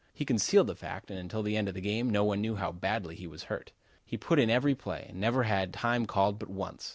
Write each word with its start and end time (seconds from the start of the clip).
He 0.15 0.25
concealed 0.25 0.65
the 0.65 0.73
fact 0.73 1.11
and 1.11 1.19
until 1.19 1.43
the 1.43 1.55
end 1.55 1.67
of 1.67 1.75
the 1.75 1.79
game, 1.79 2.09
no 2.09 2.23
one 2.23 2.41
knew 2.41 2.55
how 2.55 2.71
badly 2.71 3.13
he 3.13 3.27
was 3.27 3.43
hurt. 3.43 3.71
He 4.03 4.17
was 4.17 4.39
in 4.39 4.49
every 4.49 4.73
play, 4.73 5.05
and 5.09 5.19
never 5.21 5.43
had 5.43 5.71
time 5.71 6.07
called 6.07 6.39
but 6.39 6.49
once. 6.49 6.89